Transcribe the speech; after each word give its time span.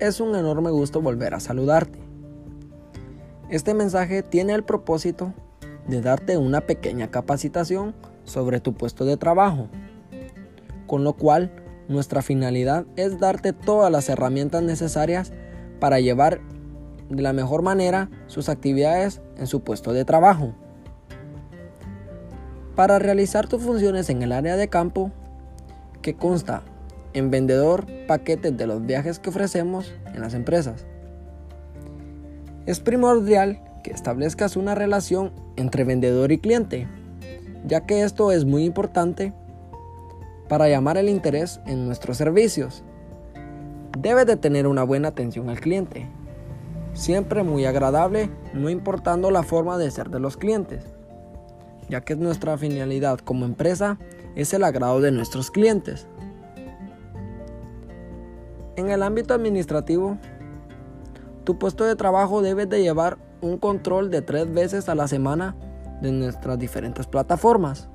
es 0.00 0.20
un 0.20 0.34
enorme 0.34 0.70
gusto 0.70 1.00
volver 1.00 1.34
a 1.34 1.40
saludarte. 1.40 1.98
Este 3.50 3.74
mensaje 3.74 4.22
tiene 4.22 4.54
el 4.54 4.64
propósito 4.64 5.32
de 5.86 6.00
darte 6.00 6.38
una 6.38 6.62
pequeña 6.62 7.10
capacitación 7.10 7.94
sobre 8.24 8.60
tu 8.60 8.74
puesto 8.74 9.04
de 9.04 9.16
trabajo, 9.16 9.68
con 10.86 11.04
lo 11.04 11.12
cual 11.12 11.52
nuestra 11.88 12.22
finalidad 12.22 12.86
es 12.96 13.18
darte 13.20 13.52
todas 13.52 13.92
las 13.92 14.08
herramientas 14.08 14.62
necesarias 14.62 15.32
para 15.80 16.00
llevar 16.00 16.40
de 17.10 17.22
la 17.22 17.32
mejor 17.32 17.62
manera 17.62 18.10
sus 18.26 18.48
actividades 18.48 19.20
en 19.36 19.46
su 19.46 19.60
puesto 19.60 19.92
de 19.92 20.04
trabajo. 20.04 20.54
Para 22.74 22.98
realizar 22.98 23.46
tus 23.46 23.62
funciones 23.62 24.08
en 24.08 24.22
el 24.22 24.32
área 24.32 24.56
de 24.56 24.68
campo, 24.68 25.12
que 26.00 26.16
consta 26.16 26.62
en 27.14 27.30
vendedor 27.30 27.86
paquetes 28.06 28.56
de 28.56 28.66
los 28.66 28.84
viajes 28.84 29.18
que 29.18 29.30
ofrecemos 29.30 29.94
en 30.12 30.20
las 30.20 30.34
empresas. 30.34 30.86
Es 32.66 32.80
primordial 32.80 33.62
que 33.82 33.92
establezcas 33.92 34.56
una 34.56 34.74
relación 34.74 35.32
entre 35.56 35.84
vendedor 35.84 36.32
y 36.32 36.38
cliente, 36.38 36.88
ya 37.66 37.86
que 37.86 38.02
esto 38.02 38.32
es 38.32 38.44
muy 38.44 38.64
importante 38.64 39.32
para 40.48 40.68
llamar 40.68 40.96
el 40.96 41.08
interés 41.08 41.60
en 41.66 41.86
nuestros 41.86 42.16
servicios. 42.16 42.82
Debes 43.98 44.26
de 44.26 44.36
tener 44.36 44.66
una 44.66 44.82
buena 44.82 45.08
atención 45.08 45.48
al 45.48 45.60
cliente, 45.60 46.08
siempre 46.94 47.42
muy 47.42 47.64
agradable, 47.64 48.30
no 48.52 48.70
importando 48.70 49.30
la 49.30 49.42
forma 49.42 49.78
de 49.78 49.90
ser 49.90 50.10
de 50.10 50.20
los 50.20 50.36
clientes, 50.36 50.84
ya 51.88 52.00
que 52.00 52.16
nuestra 52.16 52.58
finalidad 52.58 53.18
como 53.18 53.44
empresa 53.44 53.98
es 54.34 54.52
el 54.52 54.64
agrado 54.64 55.00
de 55.00 55.12
nuestros 55.12 55.50
clientes. 55.50 56.06
En 58.76 58.90
el 58.90 59.02
ámbito 59.02 59.34
administrativo, 59.34 60.18
tu 61.44 61.58
puesto 61.58 61.84
de 61.84 61.94
trabajo 61.94 62.42
debe 62.42 62.66
de 62.66 62.82
llevar 62.82 63.18
un 63.40 63.58
control 63.58 64.10
de 64.10 64.22
tres 64.22 64.52
veces 64.52 64.88
a 64.88 64.94
la 64.94 65.06
semana 65.06 65.54
de 66.02 66.10
nuestras 66.10 66.58
diferentes 66.58 67.06
plataformas, 67.06 67.88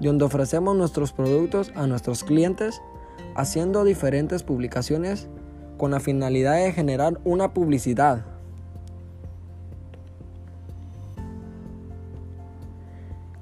donde 0.00 0.24
ofrecemos 0.24 0.76
nuestros 0.76 1.12
productos 1.12 1.72
a 1.76 1.86
nuestros 1.86 2.24
clientes 2.24 2.80
haciendo 3.36 3.84
diferentes 3.84 4.42
publicaciones 4.42 5.28
con 5.76 5.92
la 5.92 6.00
finalidad 6.00 6.56
de 6.56 6.72
generar 6.72 7.20
una 7.24 7.52
publicidad. 7.52 8.24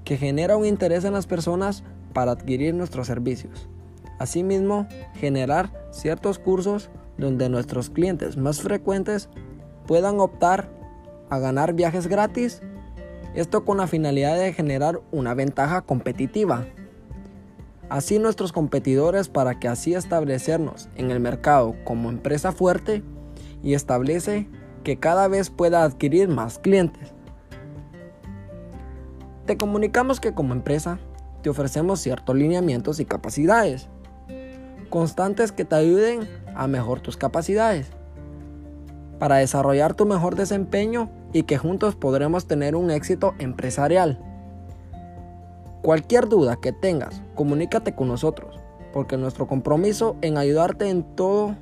que 0.04 0.18
genera 0.18 0.56
un 0.56 0.66
interés 0.66 1.04
en 1.04 1.12
las 1.12 1.26
personas 1.26 1.84
para 2.12 2.32
adquirir 2.32 2.74
nuestros 2.74 3.06
servicios. 3.06 3.68
Asimismo, 4.22 4.86
generar 5.14 5.72
ciertos 5.90 6.38
cursos 6.38 6.90
donde 7.18 7.48
nuestros 7.48 7.90
clientes 7.90 8.36
más 8.36 8.62
frecuentes 8.62 9.28
puedan 9.88 10.20
optar 10.20 10.70
a 11.28 11.40
ganar 11.40 11.72
viajes 11.72 12.06
gratis, 12.06 12.62
esto 13.34 13.64
con 13.64 13.78
la 13.78 13.88
finalidad 13.88 14.38
de 14.38 14.52
generar 14.52 15.00
una 15.10 15.34
ventaja 15.34 15.82
competitiva. 15.82 16.66
Así 17.88 18.20
nuestros 18.20 18.52
competidores 18.52 19.28
para 19.28 19.58
que 19.58 19.66
así 19.66 19.92
establecernos 19.92 20.88
en 20.94 21.10
el 21.10 21.18
mercado 21.18 21.74
como 21.82 22.08
empresa 22.08 22.52
fuerte 22.52 23.02
y 23.60 23.74
establece 23.74 24.48
que 24.84 25.00
cada 25.00 25.26
vez 25.26 25.50
pueda 25.50 25.82
adquirir 25.82 26.28
más 26.28 26.60
clientes. 26.60 27.12
Te 29.46 29.56
comunicamos 29.56 30.20
que 30.20 30.32
como 30.32 30.52
empresa 30.52 31.00
te 31.42 31.50
ofrecemos 31.50 31.98
ciertos 31.98 32.36
lineamientos 32.36 33.00
y 33.00 33.04
capacidades 33.04 33.88
constantes 34.92 35.52
que 35.52 35.64
te 35.64 35.74
ayuden 35.74 36.28
a 36.54 36.66
mejorar 36.68 37.02
tus 37.02 37.16
capacidades 37.16 37.88
para 39.18 39.36
desarrollar 39.36 39.94
tu 39.94 40.04
mejor 40.04 40.36
desempeño 40.36 41.08
y 41.32 41.44
que 41.44 41.56
juntos 41.56 41.96
podremos 41.96 42.46
tener 42.46 42.76
un 42.76 42.90
éxito 42.90 43.34
empresarial. 43.38 44.20
Cualquier 45.80 46.28
duda 46.28 46.56
que 46.60 46.72
tengas, 46.72 47.22
comunícate 47.34 47.94
con 47.94 48.08
nosotros, 48.08 48.60
porque 48.92 49.16
nuestro 49.16 49.46
compromiso 49.46 50.16
en 50.20 50.36
ayudarte 50.36 50.90
en 50.90 51.04
todo, 51.16 51.56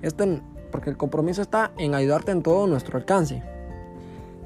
este, 0.00 0.40
porque 0.72 0.88
el 0.88 0.96
compromiso 0.96 1.42
está 1.42 1.72
en 1.76 1.94
ayudarte 1.94 2.32
en 2.32 2.42
todo 2.42 2.66
nuestro 2.66 2.96
alcance. 2.96 3.42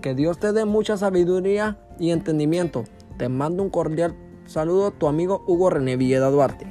Que 0.03 0.15
Dios 0.17 0.39
te 0.39 0.53
dé 0.53 0.65
mucha 0.65 0.97
sabiduría 0.97 1.79
y 2.01 2.11
entendimiento. 2.11 2.83
Te 3.17 3.29
mando 3.29 3.63
un 3.63 3.71
cordial 3.71 4.17
saludo 4.47 4.91
tu 4.91 5.07
amigo 5.07 5.45
Hugo 5.47 5.71
René 5.71 5.97
Villeda 5.97 6.31
Duarte. 6.31 6.67